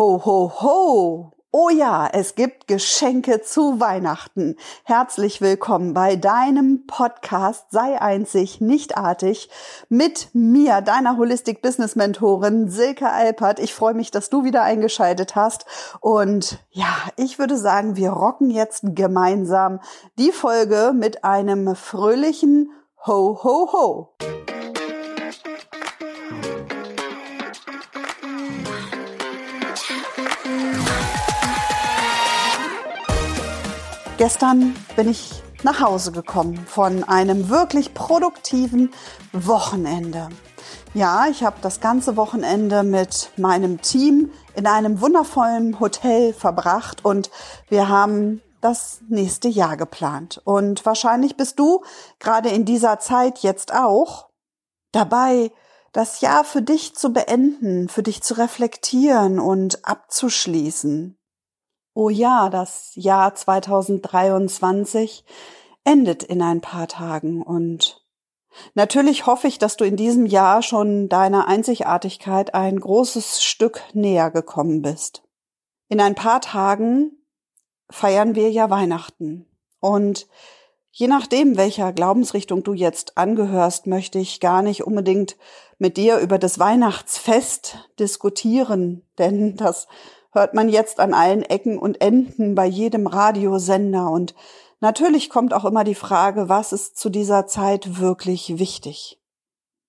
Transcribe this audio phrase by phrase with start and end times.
[0.00, 1.32] Ho, ho, ho!
[1.52, 4.56] Oh ja, es gibt Geschenke zu Weihnachten.
[4.84, 9.50] Herzlich willkommen bei deinem Podcast Sei einzig, nichtartig
[9.90, 13.58] mit mir, deiner Holistic Business Mentorin Silke Alpert.
[13.58, 15.66] Ich freue mich, dass du wieder eingeschaltet hast.
[16.00, 19.80] Und ja, ich würde sagen, wir rocken jetzt gemeinsam
[20.18, 22.70] die Folge mit einem fröhlichen
[23.06, 24.14] Ho, ho, ho.
[34.20, 38.92] Gestern bin ich nach Hause gekommen von einem wirklich produktiven
[39.32, 40.28] Wochenende.
[40.92, 47.30] Ja, ich habe das ganze Wochenende mit meinem Team in einem wundervollen Hotel verbracht und
[47.70, 50.38] wir haben das nächste Jahr geplant.
[50.44, 51.82] Und wahrscheinlich bist du
[52.18, 54.28] gerade in dieser Zeit jetzt auch
[54.92, 55.50] dabei,
[55.94, 61.16] das Jahr für dich zu beenden, für dich zu reflektieren und abzuschließen.
[61.94, 65.24] Oh ja, das Jahr 2023
[65.84, 67.42] endet in ein paar Tagen.
[67.42, 68.04] Und
[68.74, 74.30] natürlich hoffe ich, dass du in diesem Jahr schon deiner Einzigartigkeit ein großes Stück näher
[74.30, 75.22] gekommen bist.
[75.88, 77.12] In ein paar Tagen
[77.90, 79.46] feiern wir ja Weihnachten.
[79.80, 80.28] Und
[80.92, 85.36] Je nachdem, welcher Glaubensrichtung du jetzt angehörst, möchte ich gar nicht unbedingt
[85.78, 89.86] mit dir über das Weihnachtsfest diskutieren, denn das
[90.32, 94.10] hört man jetzt an allen Ecken und Enden bei jedem Radiosender.
[94.10, 94.34] Und
[94.80, 99.20] natürlich kommt auch immer die Frage, was ist zu dieser Zeit wirklich wichtig?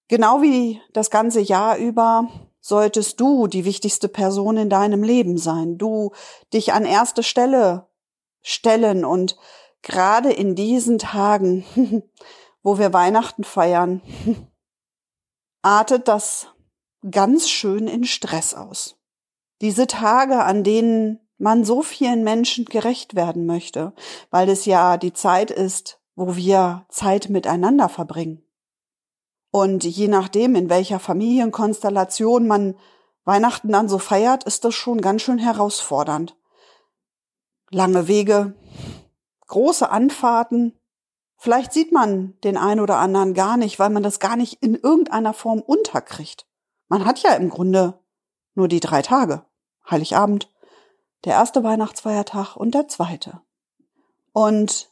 [0.08, 2.28] Genau wie das ganze Jahr über
[2.59, 5.78] solltest du die wichtigste Person in deinem Leben sein.
[5.78, 6.12] Du
[6.53, 7.88] dich an erste Stelle
[8.42, 9.38] stellen und
[9.81, 11.66] gerade in diesen Tagen,
[12.64, 14.02] wo wir Weihnachten feiern,
[15.62, 16.47] artet das
[17.09, 19.00] ganz schön in Stress aus.
[19.62, 23.94] Diese Tage, an denen man so vielen Menschen gerecht werden möchte,
[24.30, 28.44] weil es ja die Zeit ist, wo wir Zeit miteinander verbringen.
[29.52, 32.75] Und je nachdem, in welcher Familienkonstellation man
[33.24, 36.35] Weihnachten dann so feiert, ist das schon ganz schön herausfordernd.
[37.69, 38.56] Lange Wege,
[39.47, 40.80] große Anfahrten,
[41.38, 44.75] vielleicht sieht man den einen oder anderen gar nicht, weil man das gar nicht in
[44.75, 46.47] irgendeiner Form unterkriegt.
[46.88, 48.00] Man hat ja im Grunde
[48.56, 49.46] nur die drei Tage.
[49.91, 50.50] Heiligabend,
[51.25, 53.41] der erste Weihnachtsfeiertag und der zweite.
[54.34, 54.90] Und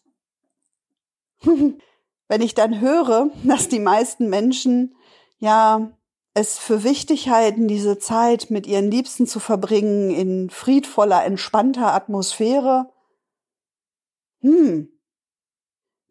[1.42, 4.96] wenn ich dann höre, dass die meisten Menschen
[5.40, 5.92] ja
[6.34, 12.92] es für wichtig halten, diese Zeit mit ihren Liebsten zu verbringen in friedvoller, entspannter Atmosphäre,
[14.42, 14.90] hm,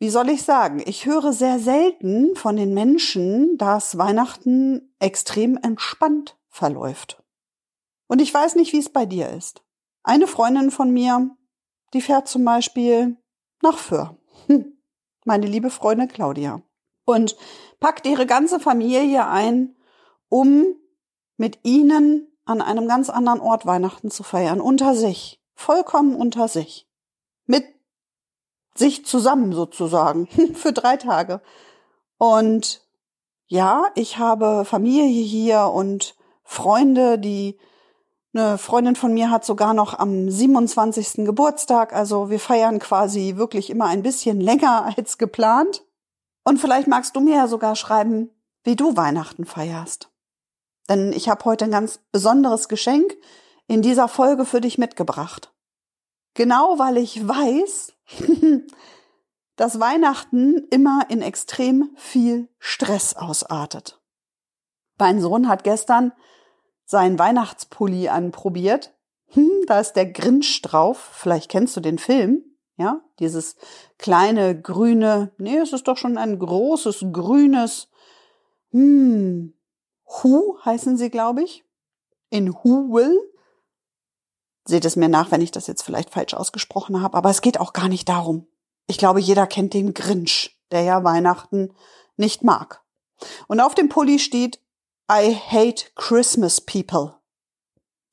[0.00, 6.36] wie soll ich sagen, ich höre sehr selten von den Menschen, dass Weihnachten extrem entspannt
[6.48, 7.22] verläuft.
[8.08, 9.62] Und ich weiß nicht, wie es bei dir ist.
[10.02, 11.30] Eine Freundin von mir,
[11.92, 13.16] die fährt zum Beispiel
[13.62, 14.16] nach Föhr.
[14.46, 14.78] Hm.
[15.24, 16.62] Meine liebe Freundin Claudia.
[17.04, 17.36] Und
[17.80, 19.76] packt ihre ganze Familie ein,
[20.28, 20.64] um
[21.36, 24.60] mit ihnen an einem ganz anderen Ort Weihnachten zu feiern.
[24.60, 25.40] Unter sich.
[25.54, 26.88] Vollkommen unter sich.
[27.44, 27.64] Mit
[28.74, 30.26] sich zusammen sozusagen.
[30.54, 31.42] Für drei Tage.
[32.16, 32.86] Und
[33.46, 37.58] ja, ich habe Familie hier und Freunde, die
[38.34, 41.24] eine Freundin von mir hat sogar noch am 27.
[41.24, 45.84] Geburtstag, also wir feiern quasi wirklich immer ein bisschen länger als geplant.
[46.44, 48.30] Und vielleicht magst du mir ja sogar schreiben,
[48.64, 50.10] wie du Weihnachten feierst.
[50.88, 53.16] Denn ich habe heute ein ganz besonderes Geschenk
[53.66, 55.52] in dieser Folge für dich mitgebracht.
[56.34, 57.92] Genau weil ich weiß,
[59.56, 64.00] dass Weihnachten immer in extrem viel Stress ausartet.
[64.98, 66.12] Mein Sohn hat gestern
[66.88, 68.94] seinen Weihnachtspulli anprobiert.
[69.28, 71.10] Hm, da ist der Grinch drauf.
[71.12, 72.42] Vielleicht kennst du den Film.
[72.76, 73.56] Ja, dieses
[73.98, 77.88] kleine grüne, nee, es ist doch schon ein großes grünes,
[78.70, 79.54] hm,
[80.06, 81.64] Hu heißen sie, glaube ich.
[82.30, 83.18] In Who Will.
[84.64, 87.58] Seht es mir nach, wenn ich das jetzt vielleicht falsch ausgesprochen habe, aber es geht
[87.58, 88.46] auch gar nicht darum.
[88.86, 91.74] Ich glaube, jeder kennt den Grinch, der ja Weihnachten
[92.16, 92.82] nicht mag.
[93.48, 94.60] Und auf dem Pulli steht
[95.10, 97.14] I hate Christmas people.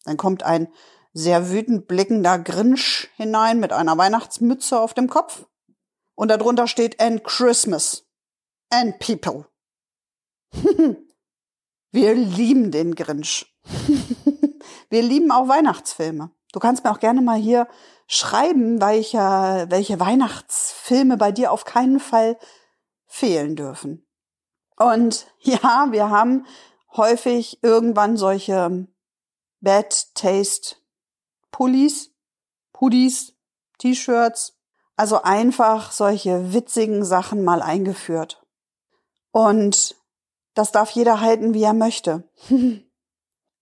[0.06, 0.70] Dann kommt ein
[1.14, 5.46] sehr wütend blickender Grinch hinein mit einer Weihnachtsmütze auf dem Kopf.
[6.16, 8.06] Und darunter steht and Christmas
[8.70, 9.46] and people.
[11.92, 13.46] Wir lieben den Grinch.
[14.90, 16.32] Wir lieben auch Weihnachtsfilme.
[16.54, 17.68] Du kannst mir auch gerne mal hier
[18.08, 19.18] schreiben, welche,
[19.70, 22.38] welche Weihnachtsfilme bei dir auf keinen Fall
[23.06, 24.08] fehlen dürfen.
[24.78, 26.46] Und ja, wir haben
[26.98, 28.88] häufig irgendwann solche
[29.62, 30.76] Bad Taste
[31.52, 32.12] Pullis,
[32.80, 33.34] Hoodies,
[33.78, 34.58] T-Shirts,
[34.98, 38.46] also einfach solche witzigen Sachen mal eingeführt.
[39.32, 39.96] Und
[40.54, 42.30] das darf jeder halten, wie er möchte.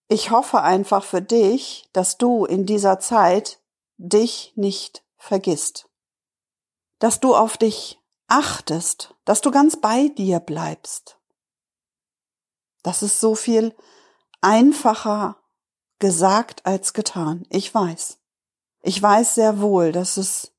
[0.09, 3.59] Ich hoffe einfach für dich, dass du in dieser Zeit
[3.97, 5.89] dich nicht vergisst.
[6.99, 11.17] Dass du auf dich achtest, dass du ganz bei dir bleibst.
[12.83, 13.73] Das ist so viel
[14.41, 15.37] einfacher
[15.99, 17.45] gesagt als getan.
[17.49, 18.19] Ich weiß.
[18.81, 20.51] Ich weiß sehr wohl, dass es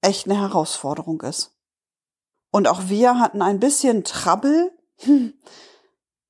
[0.00, 1.52] echt eine Herausforderung ist.
[2.52, 4.72] Und auch wir hatten ein bisschen Trouble,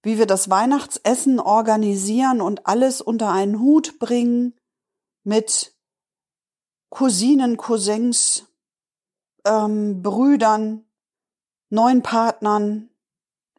[0.02, 4.54] wie wir das Weihnachtsessen organisieren und alles unter einen Hut bringen
[5.24, 5.74] mit
[6.90, 8.46] Cousinen, Cousins,
[9.44, 10.84] ähm, Brüdern,
[11.70, 12.90] neuen Partnern,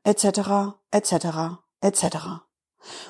[0.03, 2.17] etc., etc., etc.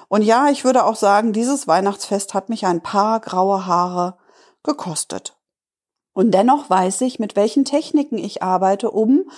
[0.07, 4.17] Und ja, ich würde auch sagen, dieses Weihnachtsfest hat mich ein paar graue Haare
[4.63, 5.37] gekostet.
[6.13, 9.29] Und dennoch weiß ich, mit welchen Techniken ich arbeite, um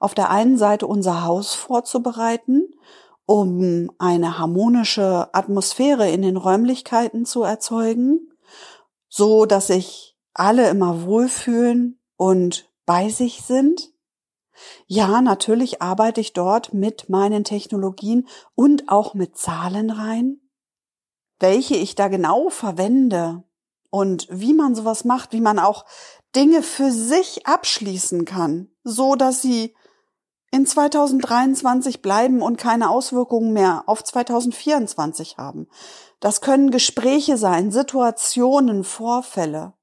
[0.00, 2.74] auf der einen Seite unser Haus vorzubereiten,
[3.26, 8.32] um eine harmonische Atmosphäre in den Räumlichkeiten zu erzeugen,
[9.08, 13.93] so dass sich alle immer wohlfühlen und bei sich sind.
[14.86, 20.40] Ja, natürlich arbeite ich dort mit meinen Technologien und auch mit Zahlen rein.
[21.40, 23.44] Welche ich da genau verwende,
[23.94, 25.84] und wie man sowas macht, wie man auch
[26.34, 29.72] Dinge für sich abschließen kann, so dass sie
[30.50, 35.68] in 2023 bleiben und keine Auswirkungen mehr auf 2024 haben.
[36.18, 39.74] Das können Gespräche sein, Situationen, Vorfälle.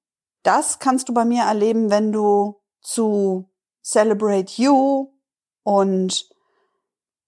[0.43, 3.49] Das kannst du bei mir erleben, wenn du zu
[3.83, 5.13] Celebrate You
[5.63, 6.29] und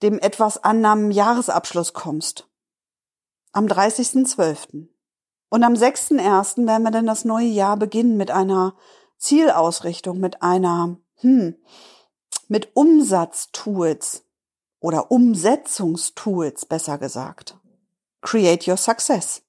[0.02, 2.48] dem etwas anderen Jahresabschluss kommst.
[3.52, 4.88] Am 30.12.
[5.50, 6.66] Und am 6.1.
[6.66, 8.76] werden wir dann das neue Jahr beginnen mit einer
[9.18, 11.56] Zielausrichtung, mit einer, hm,
[12.48, 14.26] mit Umsatztools
[14.80, 17.56] oder Umsetzungstools, besser gesagt.
[18.22, 19.43] Create Your Success.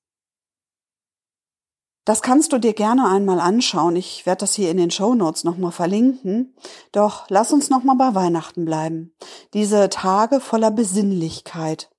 [2.05, 3.97] Das kannst du dir gerne einmal anschauen.
[3.97, 6.55] Ich werde das hier in den Show Notes nochmal verlinken.
[6.93, 9.15] Doch lass uns nochmal bei Weihnachten bleiben.
[9.55, 11.91] Diese Tage voller Besinnlichkeit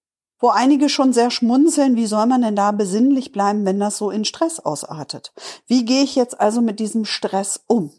[0.45, 4.11] wo einige schon sehr schmunzeln, wie soll man denn da besinnlich bleiben, wenn das so
[4.11, 5.33] in Stress ausartet?
[5.65, 7.91] Wie gehe ich jetzt also mit diesem Stress um?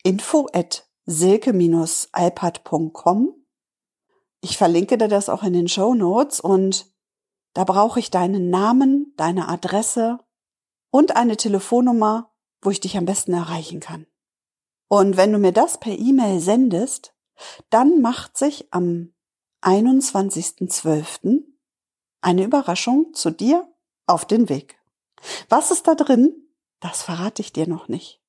[0.02, 3.34] info at silke-alpert.com.
[4.42, 6.86] Ich verlinke dir das auch in den Show Notes und
[7.52, 10.18] da brauche ich deinen Namen, deine Adresse
[10.90, 12.32] und eine Telefonnummer,
[12.62, 14.06] wo ich dich am besten erreichen kann.
[14.88, 17.14] Und wenn du mir das per E-Mail sendest,
[17.70, 19.12] dann macht sich am
[19.62, 21.42] 21.12.
[22.20, 23.68] eine Überraschung zu dir
[24.06, 24.78] auf den Weg.
[25.48, 26.34] Was ist da drin?
[26.80, 28.19] Das verrate ich dir noch nicht.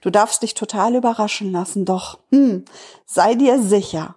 [0.00, 2.64] Du darfst dich total überraschen lassen, doch hm,
[3.06, 4.16] sei dir sicher,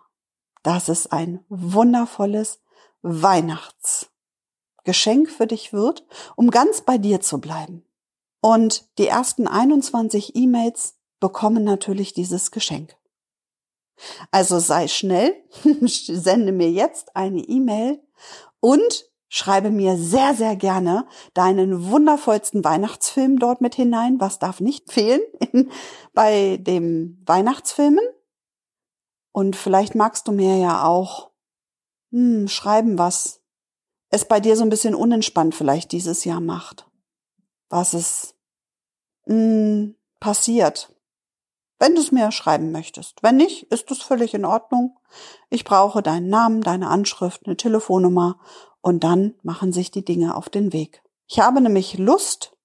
[0.63, 2.61] dass es ein wundervolles
[3.01, 6.05] Weihnachtsgeschenk für dich wird,
[6.35, 7.85] um ganz bei dir zu bleiben.
[8.41, 12.95] Und die ersten 21 E-Mails bekommen natürlich dieses Geschenk.
[14.31, 15.35] Also sei schnell,
[15.81, 18.01] sende mir jetzt eine E-Mail
[18.59, 24.19] und schreibe mir sehr, sehr gerne deinen wundervollsten Weihnachtsfilm dort mit hinein.
[24.19, 25.21] Was darf nicht fehlen
[25.51, 25.71] in,
[26.13, 28.05] bei dem Weihnachtsfilmen?
[29.31, 31.31] Und vielleicht magst du mir ja auch
[32.11, 33.41] hm, schreiben, was
[34.09, 36.85] es bei dir so ein bisschen unentspannt vielleicht dieses Jahr macht.
[37.69, 38.35] Was es
[39.25, 40.93] hm, passiert
[41.83, 43.21] wenn du es mir schreiben möchtest.
[43.23, 44.97] Wenn nicht, ist es völlig in Ordnung.
[45.49, 48.39] Ich brauche deinen Namen, deine Anschrift, eine Telefonnummer
[48.83, 51.01] und dann machen sich die Dinge auf den Weg.
[51.27, 52.55] Ich habe nämlich Lust,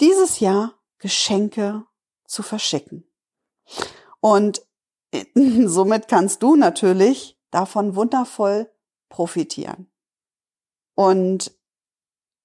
[0.00, 1.84] dieses Jahr Geschenke
[2.24, 3.04] zu verschicken.
[4.20, 4.62] Und
[5.34, 8.70] somit kannst du natürlich davon wundervoll
[9.08, 9.90] profitieren.
[10.94, 11.52] Und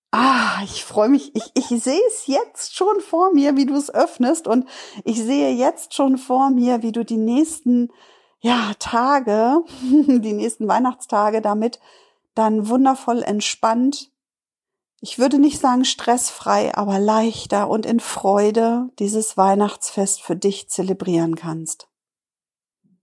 [0.10, 3.94] ah, ich freue mich, ich, ich sehe es jetzt schon vor mir, wie du es
[3.94, 4.68] öffnest und
[5.06, 7.92] ich sehe jetzt schon vor mir, wie du die nächsten
[8.40, 11.80] ja, Tage, die nächsten Weihnachtstage damit
[12.41, 14.12] dann wundervoll entspannt,
[15.00, 21.36] ich würde nicht sagen stressfrei, aber leichter und in Freude dieses Weihnachtsfest für dich zelebrieren
[21.36, 21.88] kannst.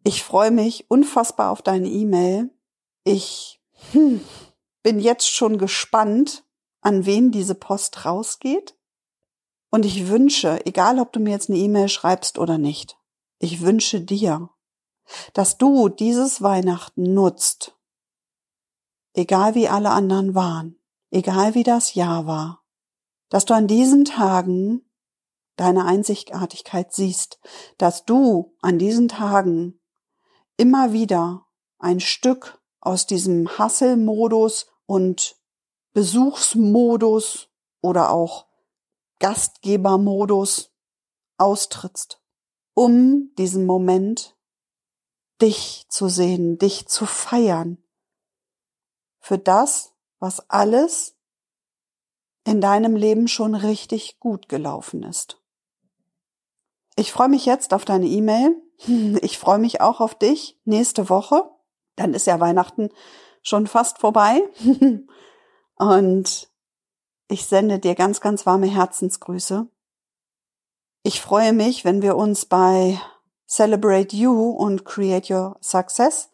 [0.04, 2.50] Ich freue mich unfassbar auf deine E-Mail.
[3.04, 3.60] Ich
[3.92, 4.20] hm,
[4.82, 6.44] bin jetzt schon gespannt,
[6.80, 8.76] an wen diese Post rausgeht.
[9.70, 12.96] Und ich wünsche, egal ob du mir jetzt eine E-Mail schreibst oder nicht,
[13.38, 14.50] ich wünsche dir,
[15.32, 17.77] dass du dieses Weihnachten nutzt,
[19.14, 20.78] egal wie alle anderen waren,
[21.10, 22.64] egal wie das Jahr war,
[23.28, 24.88] dass du an diesen Tagen
[25.56, 27.40] deine Einzigartigkeit siehst,
[27.78, 29.80] dass du an diesen Tagen
[30.56, 31.46] immer wieder
[31.78, 35.36] ein Stück aus diesem Hasselmodus und
[35.92, 37.48] Besuchsmodus
[37.80, 38.46] oder auch
[39.18, 40.72] Gastgebermodus
[41.38, 42.22] austrittst,
[42.74, 44.36] um diesen Moment
[45.40, 47.78] dich zu sehen, dich zu feiern
[49.28, 51.14] für das, was alles
[52.44, 55.38] in deinem Leben schon richtig gut gelaufen ist.
[56.96, 58.56] Ich freue mich jetzt auf deine E-Mail.
[59.20, 61.50] Ich freue mich auch auf dich nächste Woche.
[61.96, 62.88] Dann ist ja Weihnachten
[63.42, 64.40] schon fast vorbei.
[65.76, 66.48] Und
[67.28, 69.66] ich sende dir ganz, ganz warme Herzensgrüße.
[71.02, 72.98] Ich freue mich, wenn wir uns bei
[73.46, 76.30] Celebrate You und Create Your Success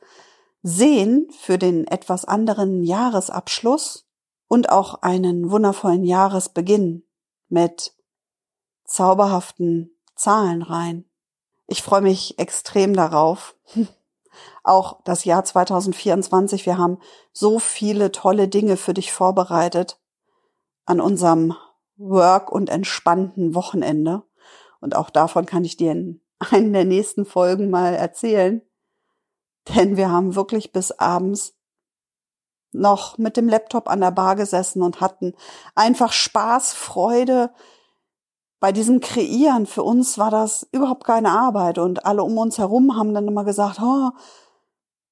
[0.67, 4.09] sehen für den etwas anderen Jahresabschluss
[4.49, 7.05] und auch einen wundervollen Jahresbeginn
[7.51, 7.95] mit
[8.85, 11.05] zauberhaften Zahlen rein.
[11.67, 13.57] Ich freue mich extrem darauf.
[14.65, 16.67] Auch das Jahr 2024.
[16.67, 16.99] Wir haben
[17.33, 20.01] so viele tolle Dinge für dich vorbereitet
[20.87, 21.55] an unserem
[21.97, 24.23] Work und entspannten Wochenende.
[24.81, 28.63] Und auch davon kann ich dir in einen der nächsten Folgen mal erzählen.
[29.69, 31.55] Denn wir haben wirklich bis abends
[32.73, 35.35] noch mit dem Laptop an der Bar gesessen und hatten
[35.75, 37.53] einfach Spaß, Freude
[38.61, 39.67] bei diesem Kreieren.
[39.67, 43.45] Für uns war das überhaupt keine Arbeit und alle um uns herum haben dann immer
[43.45, 44.11] gesagt, oh,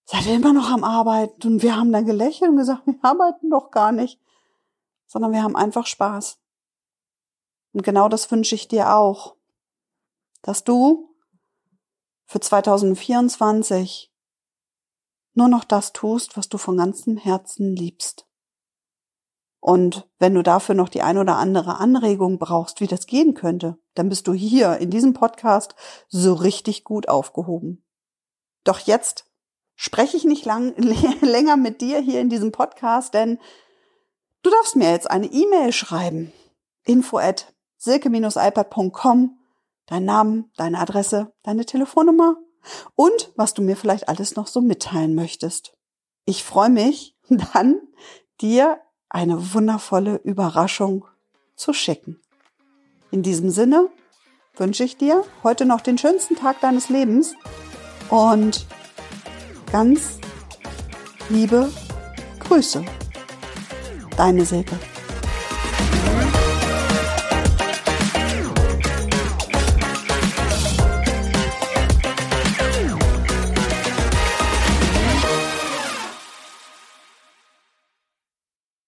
[0.05, 1.47] seid ihr immer noch am Arbeiten?
[1.47, 4.21] Und wir haben dann gelächelt und gesagt, wir arbeiten doch gar nicht,
[5.07, 6.39] sondern wir haben einfach Spaß.
[7.73, 9.37] Und genau das wünsche ich dir auch,
[10.43, 11.09] dass du
[12.27, 14.12] für 2024
[15.35, 18.27] nur noch das tust, was du von ganzem Herzen liebst.
[19.61, 23.79] Und wenn du dafür noch die ein oder andere Anregung brauchst, wie das gehen könnte,
[23.95, 25.77] dann bist du hier in diesem Podcast
[26.09, 27.85] so richtig gut aufgehoben.
[28.65, 29.25] Doch jetzt
[29.77, 30.75] spreche ich nicht lang,
[31.21, 33.39] länger mit dir hier in diesem Podcast, denn
[34.43, 36.33] du darfst mir jetzt eine E-Mail schreiben.
[36.85, 39.39] Info at silke-ipad.com,
[39.87, 42.37] dein Name, deine Adresse, deine Telefonnummer
[42.95, 45.73] und was du mir vielleicht alles noch so mitteilen möchtest.
[46.25, 47.81] Ich freue mich dann,
[48.41, 48.79] dir
[49.09, 51.07] eine wundervolle Überraschung
[51.57, 52.21] zu schicken.
[53.11, 53.91] In diesem Sinne
[54.57, 57.35] wünsche ich dir heute noch den schönsten Tag deines Lebens
[58.09, 58.67] und
[59.71, 60.19] ganz
[61.29, 61.71] liebe
[62.41, 62.85] Grüße.
[64.17, 64.79] Deine Silke.